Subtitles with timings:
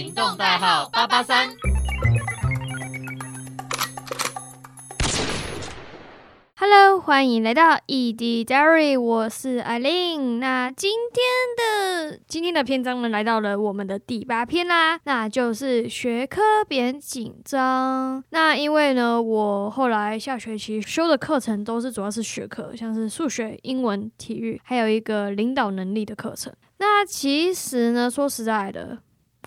[0.00, 1.50] 行动代号八八三。
[6.56, 10.40] Hello，欢迎来到 ED Diary，我是艾琳。
[10.40, 11.22] 那今天
[12.08, 18.24] 的今天的篇章呢，来到了我们的第八篇啦，那就是学科别紧张。
[18.30, 26.50] 那因为呢，我后来下学期修的课程都是主要是学科，像是数学、英文、体育，还有一个领导能力的课程。
[26.78, 28.96] 那其实呢，说实在的，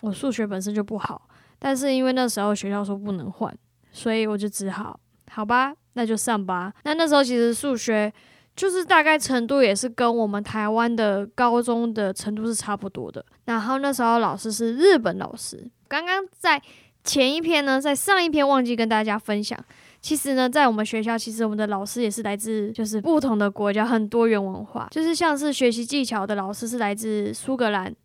[0.04, 3.58] 我数学本身就不好，但是因为那时候学校说不能换，
[3.92, 5.00] 所以我就只好
[5.32, 5.74] 好吧。
[5.94, 6.74] 那就上吧。
[6.84, 8.12] 那那时候其实数学
[8.56, 13.24] 就是大概程度也是跟我们台湾的高中的程度是差不多的。
[13.46, 15.70] 然后那时候老师是日本老师。
[15.88, 16.62] 刚刚在
[17.04, 19.58] 前一篇呢，在上一篇忘记跟大家分享，
[20.02, 24.88] 其实呢，在我们学校，其实我们的老师也是来自就是不同的国家，很多元文化。
[24.90, 27.96] 就是像是学习技巧的老师是来自苏格兰，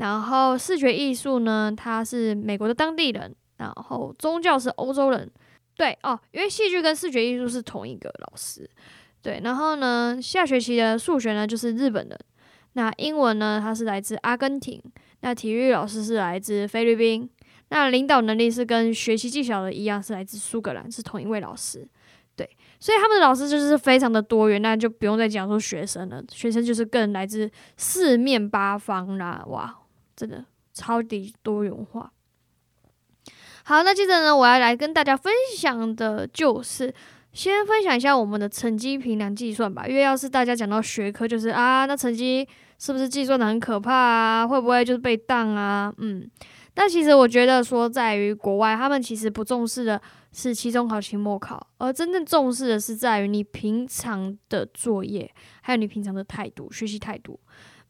[0.00, 5.30] 然后视觉艺术呢，他是美国的当地人，然后宗教是欧洲人。
[5.76, 8.68] 对哦，因为戏剧跟视觉艺术是同一个老师，
[9.20, 9.40] 对。
[9.44, 12.18] 然后呢，下学期的数学呢就是日本人，
[12.72, 14.82] 那英文呢他是来自阿根廷，
[15.20, 17.28] 那体育老师是来自菲律宾，
[17.68, 21.86] 那领导能力是跟学习技巧的一样是来自苏格兰，是同一位老师。
[22.36, 29.78] 对，所以他们的老师就是非常的多元，那就不用再讲说学生了，学生就是更来自四面八方啦，哇，
[30.20, 32.12] 真的超级多元化。
[33.64, 36.92] 好，那接着呢，我要来跟大家分享的就是，
[37.32, 39.86] 先分享一下我们的成绩评量计算吧。
[39.86, 42.46] 因为要是大家讲到学科，就是啊，那成绩
[42.78, 44.46] 是不是计算的很可怕啊？
[44.46, 45.90] 会不会就是被当啊？
[45.96, 46.30] 嗯，
[46.74, 55.32] 但其实我觉得说，在于国外，他们其实不重视的是期中考、期末考，而真正重视的是在于你平常的作业，
[55.62, 57.40] 还有你平常的态度、学习态度。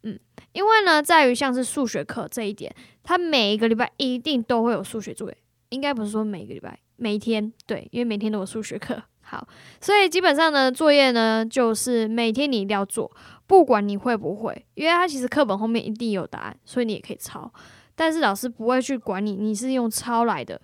[0.03, 0.19] 嗯，
[0.53, 5.37] 因为呢，在于像是数学课这一点，他每一个礼拜一定都会有数学作业。
[5.71, 9.01] 应该不是说每个礼拜、每天，对，因为每天都有数学课。
[9.21, 9.47] 好，
[9.81, 13.09] 所以基本上呢，作业呢就是每天你一定要做，
[13.47, 17.53] 不管你会不会，因为它其实课本后面一定有答案，所以你也可以抄。
[17.95, 20.61] 但是老师不会去管你，你是用抄来的，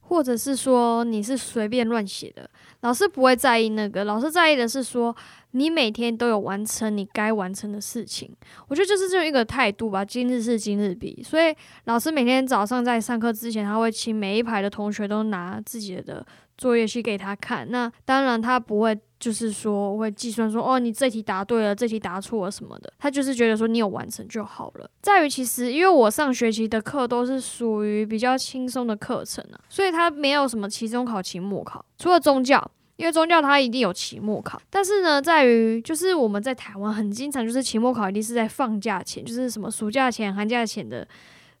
[0.00, 2.50] 或者是说你是随便乱写的，
[2.80, 4.04] 老师不会在意那个。
[4.04, 5.14] 老师在意的是说。
[5.52, 8.30] 你每天都有完成你该完成的事情，
[8.68, 10.04] 我觉得就是这样一个态度吧。
[10.04, 16.24] 今日事今日毕，所以老师每天早上在上课之前，他会请每一排的同学都拿自己的
[16.58, 17.66] 作业去给他看。
[17.70, 22.92] 那当然他不会就是说会计算说哦，你这题答对了，这题答错了什么的。
[22.98, 24.90] 他就是觉得说你有完成就好了。
[25.02, 32.70] 在于其实因为我上学期的课都是属于比较轻松的课程啊，所以他没有什么期中考、期末考，除了宗教。
[32.96, 41.06] 因为宗教它一定有期末考，但是呢，在于就是我们在台湾很经常就是期末考一定是在放假前，就是什么暑假前、寒假前的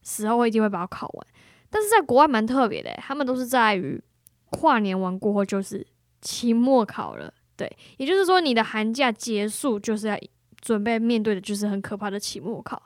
[0.02, 1.26] 时候，一定会把它考完。
[1.70, 4.02] 但是在国外蛮特别的，他们都是在于
[4.50, 5.86] 跨年完过后就是
[6.20, 10.18] 期末考了，对，也就是说你的寒假结束就是要
[10.62, 12.82] 准备面对的就是很可怕的期末考。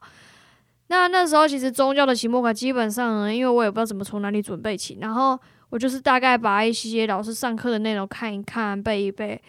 [0.89, 5.39] 那那时候其实宗教的期末考基本上呢，因为我也不知道怎么从哪里准备起，然后。
[5.73, 9.41] 我就是大概把一些老师上课的内容看一看，背一背，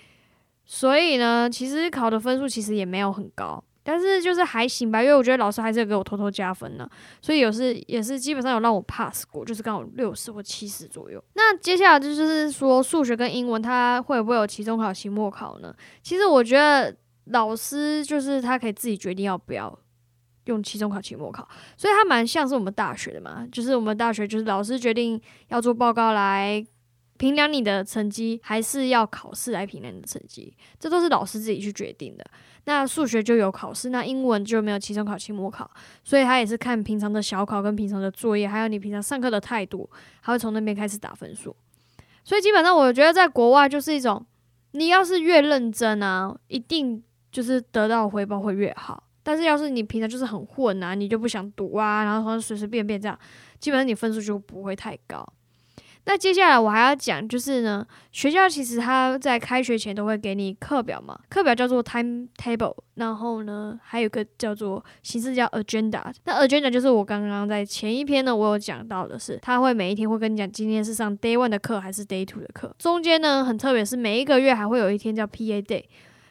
[0.64, 6.90] 所以呢，其实考的分数其实也没有很高，但是就是还行吧，因为我觉得老师还是给我偷偷加分呢，
[7.22, 11.24] 所以有时也是基本上有让我 pass 过，就是刚好六十或七十左右。
[11.34, 15.76] 那接下来就是说数学跟英文，它会不会有期中考、期末考呢？
[16.02, 16.96] 其实我觉得
[17.26, 19.78] 老师就是他可以自己决定要不要。
[20.48, 25.18] 用期中考、期末考，所以它蛮像是我们大学的嘛，就是我们大学就是老师决定
[25.48, 26.62] 要做报告来
[27.24, 32.26] 评量你的成绩，还是要考试来评量你的成绩，这都是老师自己去决定的。
[32.66, 35.72] 那数学就有考试，那英文就没有期中考、期末考，
[36.04, 39.90] 所以他也是看平常的小考跟平常的作业，还有你平常上课的态度，
[40.22, 41.56] 他会从那边开始打分数。
[42.26, 44.26] 所以基本上我觉得在国外就是一种，
[44.72, 47.02] 你要是越认真啊，一定
[47.32, 49.02] 就是得到回报会越好。
[49.24, 53.18] 但是要是你平常就是很混啊，你就不想读啊，然后随随便便这样，
[53.62, 55.26] 基本上你分数就不会太高。
[56.06, 66.04] 那接下来我还要讲，就是呢，学校其实他在开学前都会给你课表嘛，课表叫做 timetable，然后呢还有个叫做形式叫 agenda。
[66.26, 75.84] 那 agenda 就是我刚刚在前一篇呢我有讲到的是，他会每一天会跟你讲今天是上 day one 的课还是 day two 的课，中间呢很特别是每一个月还会有一天叫 PA day。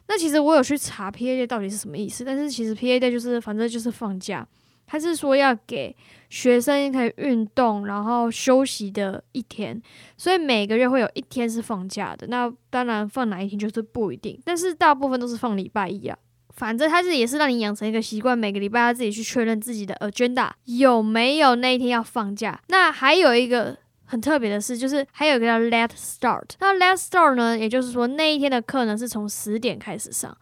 [0.09, 4.47] 那其实我有去查 P A day 到底是什么意思，但是其实 P A day 就是反正就是放假，
[4.87, 5.97] 他是说要给
[6.29, 9.81] 学生可以运动然后休息的一天，
[10.17, 12.27] 所以每个月会有一天是放假的。
[12.27, 16.17] 那当然放哪一天就是不一定，但是大部分都是放礼拜一啊。
[16.55, 22.61] 反正他是也是让你养成一个习惯，每个礼拜要自己去确认自己的 agenda 有没有那一天要放假。
[22.69, 23.75] 那还有一个
[24.05, 26.45] 很特别的事，就是还有一个叫 let start。
[26.61, 30.37] 那 let start 呢，也就是说那一天的课呢是从十点开始上，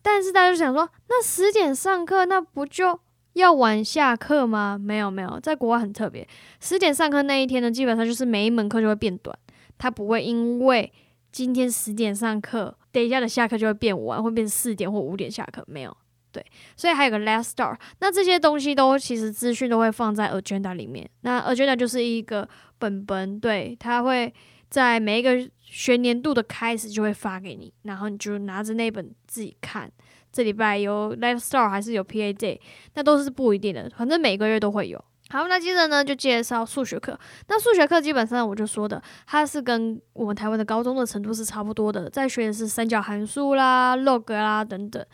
[0.00, 3.00] 但是大家就想说，那十点上课，那不就
[3.34, 4.78] 要晚下课吗？
[4.78, 6.26] 没有没有，在国外很特别，
[6.60, 9.36] 十点上课那一天呢，基本上就是每一门课就会变短，
[9.78, 10.92] 它不会因为
[11.30, 12.76] 今天十点上课。
[12.92, 15.96] 等一下的下课就会变晚，会变四点或五点下课，没有
[16.32, 16.44] 对，
[16.76, 17.76] 所以还有个 last star。
[18.00, 21.08] 那这些东西都其实资讯都会放在 agenda 里面。
[21.20, 22.48] 那 agenda 就是一个
[22.80, 24.34] 本本，对，它会
[24.68, 29.88] 在每一个学年度的开始就会发给你，然后你就拿着那本自己看。
[30.32, 32.58] 这礼拜有 last start 还是有 PA day，
[32.94, 35.04] 那都是不一定的，反正每个月都会有。
[35.30, 37.16] 好，那接着呢就介绍数学课。
[37.46, 45.04] 那数学课基本上我就说的，它是跟我们台湾的高中的程度是差不多的，在学的是三角函数啦、log 啦等等，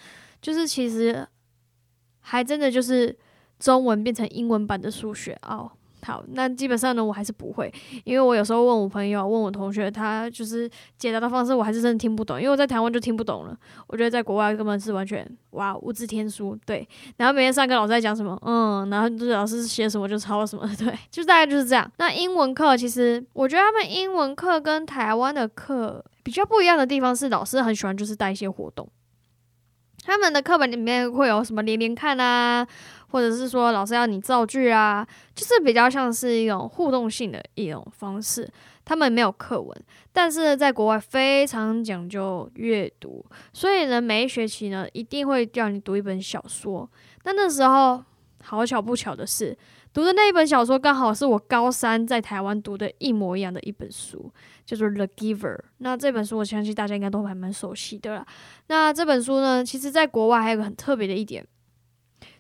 [0.40, 1.26] 就是其实
[2.20, 3.14] 还真的就是
[3.58, 5.70] 中文变成英文版的数学哦。
[6.06, 7.72] 好，那基本上呢，我还是不会，
[8.04, 13.58] 因为我有时候问我朋友、问我同学，他就是解答的方式，我还是真的听不懂，因为我在台湾就听不懂了。
[13.88, 16.88] 我觉得在国外根本是完全哇，无字天书，对。
[17.16, 21.90] 然后每天上课老师在讲什么，嗯，然后就是老师写什么就抄什么， 对，就大概就是这样。
[21.98, 28.88] 那英文课其实我觉得他们英文课跟台湾的课比较不一样的地方是，老师很喜欢就是带一些活动。
[30.06, 32.64] 他们的课本里面会有什么连连看啊，
[33.08, 35.04] 或者是说老师要你造句啊，
[35.34, 38.48] 就是比较像是一种互动性的一种方式。
[38.84, 39.76] 他们没有课文，
[40.12, 46.88] 但是在国外非常讲究阅读，所以呢，每一学期呢一定会叫你读一本小说。
[47.24, 48.00] 但那时候
[48.44, 49.58] 好巧不巧的是。
[49.96, 54.30] 读的那一本小说刚好是我高三在台湾读的一模一样的一本书，
[54.66, 55.56] 叫做《The Giver》。
[55.78, 58.26] 那这本书我相信大家应该都还蛮熟悉的啦。
[58.66, 61.46] 那这本书呢，其实在国外还有个很特别的一点，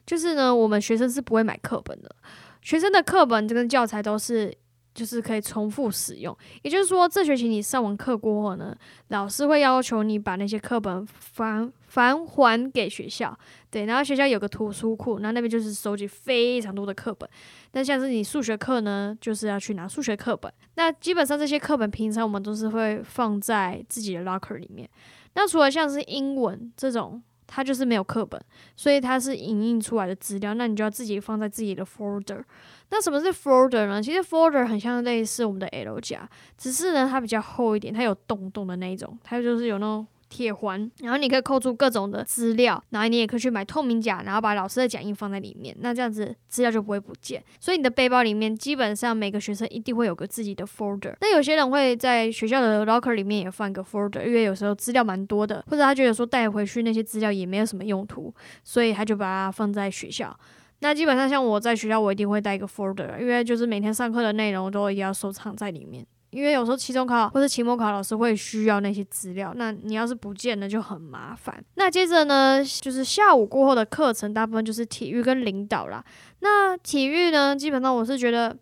[0.04, 2.14] 就是呢，我们学生是不会买课本的，
[2.60, 4.54] 学生的课本跟教材都是。
[4.96, 8.74] 就是可以重复使用，也就是说，这学期你上完课过后呢，
[9.08, 13.38] 老师会要求你把那些课本返返还给学校，
[13.70, 17.28] 对，然后学校有个图书库，然后那边就是收集非常多的课本。
[17.70, 20.50] 但像是你数学课呢，就是要去拿数学课本。
[20.76, 24.88] 那基本上这些课本平常我们都是会放在自己的 locker 里面。
[25.34, 27.22] 那除了像是英文这种。
[27.46, 28.40] 它就是没有课本，
[28.74, 32.42] 所以它是影印出来的资料，那你就要自己放在自己的 folder。
[32.90, 34.02] 那什么是 folder 呢？
[34.02, 40.06] 其实 folder 很像类似我们的 L 夹，只是呢它比较厚一点，它有洞洞的那一种，它就是有那种。
[40.28, 47.42] 铁环，然后你可以扣出各种的资料，然后你也可以去买透明夹，然后把老师的讲义放在里面，那这样子资料就不会不见。
[47.60, 51.14] 所以你的背包里面基本上每个学生一定会有个自己的 folder。
[51.20, 58.34] 那有些人会在学校的 locker 里面也放一个 folder，因为有时候资料蛮多的，或者他觉得说带回去那些资料也没有什么用途，
[58.64, 60.36] 所以他就把它放在学校。
[60.80, 66.06] 那基本上像我在学校，我一定会带一个 folder，因为就是每天上课的内容都要收藏在里面。
[66.30, 71.64] 因为有时候期中考或者期末考，老师会需要那些资料，那你要是不见了就很麻烦。
[71.76, 76.04] 那接着呢，就是下午过后的课程，大部分就是体育跟领导啦。
[76.40, 78.54] 那体育呢，基本上我是觉得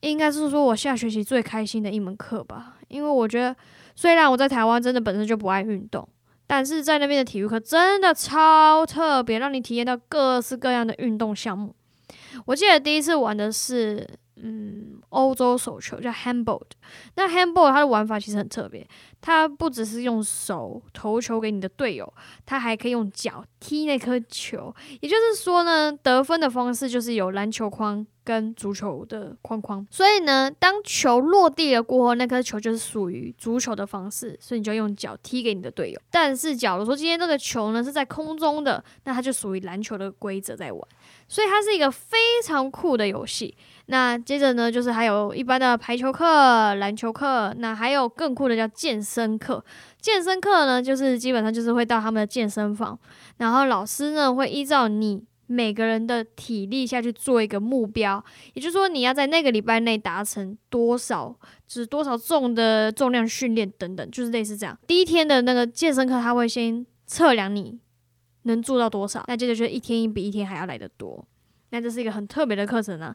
[0.00, 3.54] 应该是说我下学期最开心的一门课吧，因为我觉得
[3.94, 6.08] 虽然我在台湾真的本身就不爱运动，
[6.46, 11.74] 但是在那边的体育课真的超特别，让你体验到各式各样的运动项目。
[12.46, 14.08] 我记得第一次玩的是。
[14.36, 16.60] 嗯，欧洲手球叫 handball。
[17.14, 18.86] 那 handball 它的玩法其实很特别，
[19.20, 22.12] 它不只是用手投球给你的队友，
[22.44, 24.74] 它还可以用脚踢那颗球。
[25.00, 29.86] 也就是说呢，得分的方式就是有篮球框跟足球的框框。
[29.90, 36.00] 所以呢，当球落地了过后，那颗球就是属于足球的方式，所以你就用脚踢给你的队友。
[36.10, 40.80] 但是假如说今天这个球呢是在空中的，那它就属于篮球的规则在玩。
[41.28, 43.56] 所以它是一个非常酷的游戏。
[43.86, 49.62] 那接着呢，就是还有一般的排球课、篮球课，那还有更酷的叫健身课。
[50.00, 52.98] 健身课呢，就是基本上就是会到他们的健身房，
[53.38, 58.24] 然后老师呢会依照你每个人的体力下去做一个目标，
[58.54, 61.36] 也就是说你要在那个礼拜内达成多少，
[61.66, 64.78] 就是多少重的重量训练等等，就是类似这样。
[64.86, 67.78] 第一天的那个健身课，他会先测量你
[68.44, 71.26] 能做到多少，那接着就一天一比一天还要来得多。
[71.70, 73.14] 那这是一个很特别的课程呢。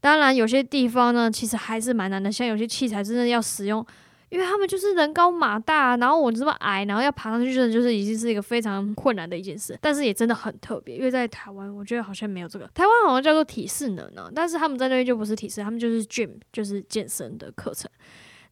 [0.00, 2.30] 当然，有些地方呢，其实还是蛮难的。
[2.30, 3.84] 像有些器材真的要使用，
[4.30, 9.78] 因为他们就是人高马大，然后我这么矮，然后要爬上去，真的就是已经是一个非常困难的一件事。
[9.80, 12.66] 但是也真的很特别，因为在台湾，我觉得好像没有这个。
[12.74, 17.90] 台湾好像叫做体适能呢，但是他们在那边就不是体适，他们就是 gym，就是健身的课程。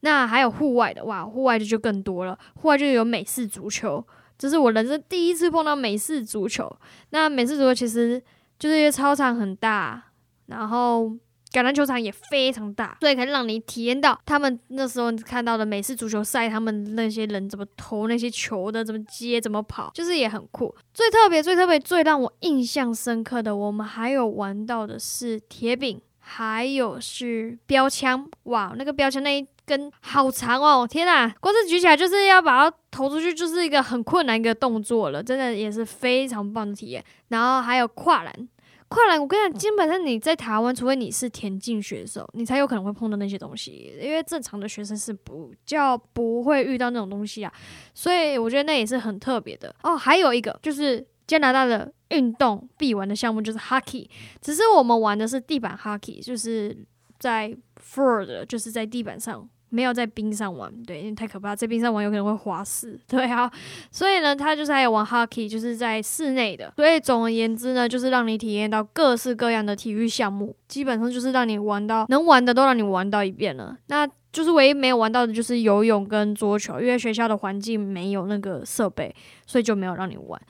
[0.00, 2.38] 那还有户外的，哇，户外的就更多了。
[2.54, 4.02] 户外就有美式足球，
[4.38, 6.70] 这是我人生第一次碰到美式足球。
[7.10, 8.22] 那美式足球其实
[8.58, 10.02] 就是因为操场很大，
[10.46, 11.10] 然后
[11.52, 20.74] 橄榄球场也非常大，所以可以让你体验到他们那时候看到的美式足球赛，他们那些人怎么投那些球的，怎么接，怎么跑，就是也很酷。
[20.92, 28.28] 最特别、最特别、最让我印象深刻的，我们还有玩到的是铁饼，还有是标枪。
[28.44, 30.86] 哇，那个标枪那一根好长哦！
[30.86, 37.02] 天呐，光是举起来就是要把它投出去，就是一个很困难一个动作了，真的也是非常棒的体验。
[37.28, 38.48] 然后还有跨栏。
[38.88, 47.52] 跨栏，我跟你讲，基本上你在台湾，除非你是田径选手，你才有可能会碰到那些东西，因为正常的学生是不叫不会遇到那种东西啊。
[47.94, 49.96] 所以我觉得那也是很特别的哦。
[49.96, 54.08] 还有一个就是加拿大的运动必玩的项目就是 hockey，
[54.40, 56.76] 只是我们玩的是地板 hockey，就是
[57.18, 59.48] 在 floor 的，就是在地板上。
[59.68, 63.50] 没有在冰上玩，对，因为太可怕，在冰上玩有可能会滑死，对啊，
[63.90, 73.76] 所以呢，他就是还有玩 hockey，就是在室内的，所以总而言之呢，就是让你体验到各式各样的体育项目，基本上就是让你玩到能玩的都让你玩到一遍了。
[73.88, 79.14] 那就是唯一没有玩到的就是游泳跟桌球，因为学校的环境没有那个设备，
[79.46, 80.40] 所以就没有让你玩。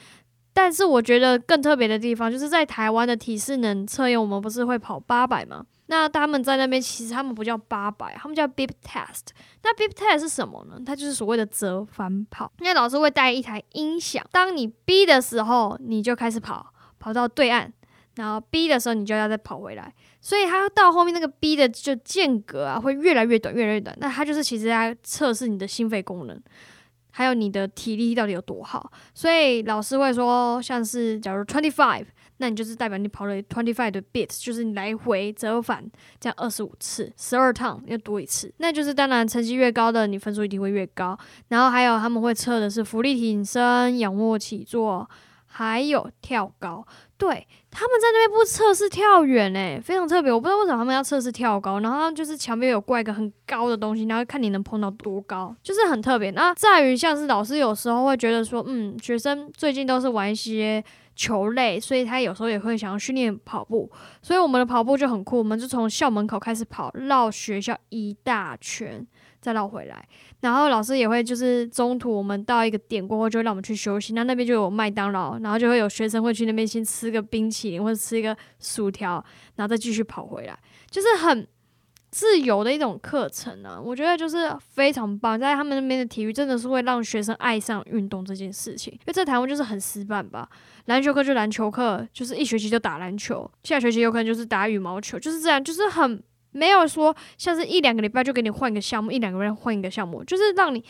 [0.52, 5.64] 但是我觉得更特别的地方，就是在台湾的体适能测验，我们不是会跑八百吗？
[5.88, 9.28] 那他们在那边，其实他们不叫八百，他们叫 Bip Test。
[9.62, 10.80] 那 Bip Test 是什么呢？
[10.84, 12.52] 它就是所谓的折返跑。
[12.58, 17.72] 因为老师会带一台音响，当你 B 的时候，你就开始跑，跑到对岸，
[18.16, 19.94] 然后 B 的时候，你就要再跑回来。
[20.20, 23.96] 所以它到后面那个 B 的就间隔啊，会越来越短，越来越短。
[24.00, 26.36] 那它就是其实在测试你的心肺功能，
[27.12, 28.90] 还有你的体力到底有多好。
[29.14, 32.06] 所以老师会说，像是假如 twenty five。
[32.38, 35.82] 那你就是代表你跑了 twenty five 的 bit，就是你来回折返
[36.20, 38.52] 这样二十五次，十二趟要多一次。
[38.58, 41.18] 那就是当然成绩越高的，你分数一定会越高。
[41.48, 45.08] 然后还有他们会测的是浮力挺身、仰卧起坐，
[45.46, 46.86] 还有跳高。
[47.16, 50.30] 对，他们在那边不测试跳远诶，非常特别。
[50.30, 51.80] 我不知道为什么他们要测试跳高。
[51.80, 56.30] 然后就是墙边有挂一个很高的东西，然后看你能碰到多高，就是很特别。
[56.32, 60.84] 那在于像是老师有时候会觉得说，嗯，学生最近都是玩一些。
[61.16, 63.90] 球类，所以他有时候也会想要训练跑步，
[64.22, 69.04] 所以我们的跑步就很酷，我们就从校门口开始跑，绕学校一大圈，
[69.40, 70.06] 再绕回来。
[70.40, 79.24] 然后老师也会就是中途我们到一个点过后，就会让我们去休息，那那边就有麦当劳，然后就会有学生会去那边先吃个冰淇淋或者吃一个薯条，
[79.56, 80.56] 然后再继续跑回来，
[80.90, 81.48] 就是很。
[82.10, 85.38] 自由的一种课程呢，我觉得就是非常棒。
[85.38, 90.48] 在他们那边的体育真的是会让学生爱上运动这件事情，因为在台湾就是很死板吧。
[90.86, 96.22] 篮球课就篮球课，就是一学期就打篮球，下学期有可能就是打羽毛球，就是这样，就是很
[96.52, 100.82] 没有说像是一两个礼拜就给你换一个项目，一两个月换一个项目，就是让你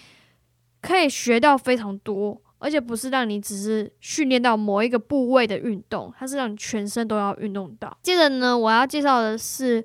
[0.80, 7.98] 可以学到非常多，而且不是让你只是训练到某一个部位的运动，它是让你全身都要运动到。
[8.02, 9.84] 接着呢，我要介绍的是。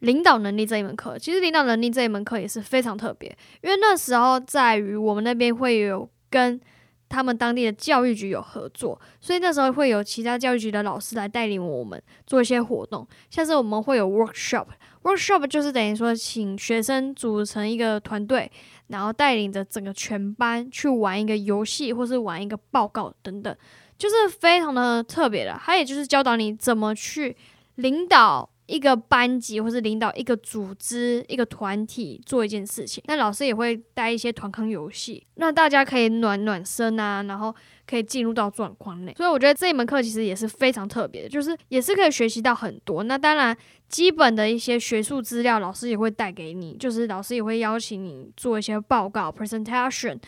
[0.00, 3.28] 领导能力这一门课，其实领导能力这一门课也是非常特别，
[3.62, 6.60] 因为那时候在于我们那边会有跟
[7.08, 18.50] 他们当地的教育局有合作，所以那时候会有其他教育局的老师来带领我们做一些活动，像是我们会有 workshop，workshop 就是等于说请学生组成一个团队，
[18.88, 23.56] 然后带领着整个全班去玩一个游戏，或是玩一个报告等等，
[23.96, 27.36] 就是非常的特别的，还有就是教导你怎么去
[27.74, 28.48] 领导。
[28.68, 37.52] 一个班级或是领导一个组织、一个团体做一件事情，那老师也会带一些团康游戏，让大家可以暖暖身啊，然后
[37.86, 39.14] 可以进入到状况内。
[39.16, 43.02] 所以我觉得这一门课其实也是非常特别的，就是也是可以学习到很多。
[43.04, 43.56] 那当然，
[43.88, 50.18] 基本的一些学术资料，老师也会带给你，就是老师也会邀请你做一些报告 （presentation），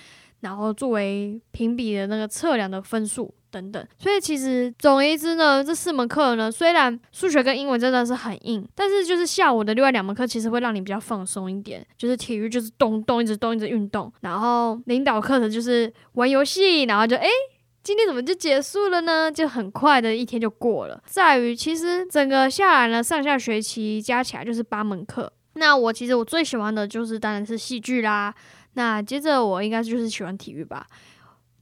[0.41, 3.35] 然后作为评比的那个测量的分数。
[3.51, 17.29] 等等，所以其实总而言之呢，这四门课呢，虽然数学跟英文真的是很硬，但是就是下午的另外两门课其实会让你比较放松一点，就是体育就是动动一直动一直运动，然后领导课程就是玩游戏，然后就诶，
[17.83, 19.31] 今天怎么就结束了呢？
[19.33, 21.03] 就很快的一天就过了。
[21.07, 25.33] 在于其实整个下来呢，上下学期加起来就是八门课。
[25.55, 28.33] 那我其实我最喜欢的就是当然是戏剧啦，
[28.75, 30.87] 那接着我应该就是喜欢体育吧。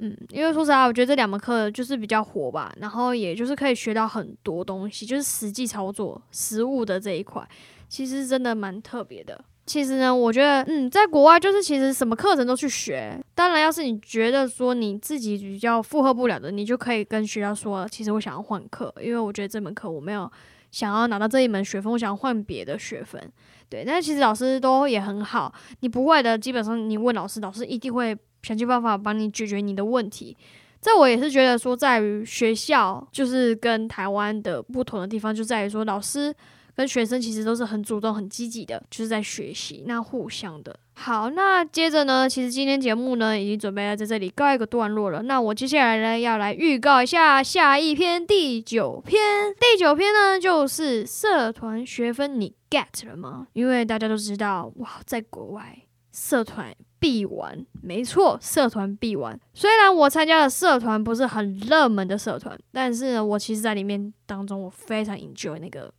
[0.01, 7.47] 嗯，因为说实话，我觉得这两门课就是比较火吧，然后也就是可以学到很多东西，就是实际操作、实物的这一块，
[7.89, 9.45] 其实真的蛮特别的。
[9.67, 13.23] 其实呢，我觉得，嗯，在国外就是其实什么课程都去学。
[13.35, 20.31] 当然，要是你觉得说你自己比较负荷不了的，你就可以跟学校说，其实我想要换课，因为我觉得这门课我没有
[20.71, 23.21] 想要拿到这一门学分，我想换别的学分。
[23.69, 28.17] 对，但是其实老师都也很好，你不会的，基本上你问老师，老师一定会。
[28.43, 30.37] 想尽办法帮你解决你的问题。
[30.81, 36.33] 这我也是觉得说，在于学校就是跟台湾的不同的地方，就在于说老师
[36.77, 40.79] 跟学生其实都是很主动、很积极的，就是在学习，那互相的。
[40.95, 45.23] 好，那接着呢，其实今天节目呢已经准备要在这里告一个段落了。
[45.23, 49.21] 那我接下来呢要来预告一下下一篇第九篇。
[49.59, 53.49] 第九篇呢就是社团学分，你 get 了吗？
[53.53, 55.77] 因为大家都知道，哇，在国外
[56.13, 56.75] 社团。
[57.01, 59.39] 必玩，没错，社团必玩。
[59.55, 65.95] 虽然我参加的社团不是很热门的社团，但是呢，我其实在里面当中，我非常 enjoy 那个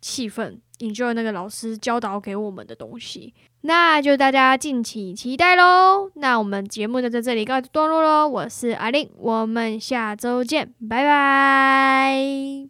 [0.00, 3.32] 气氛，enjoy 那个老师教导给我们的东西。
[3.60, 6.10] 那就大家敬请期待喽。
[6.14, 8.28] 那我们节目就在这里告一段落喽。
[8.28, 12.64] 我是阿令，我们下周见，拜拜。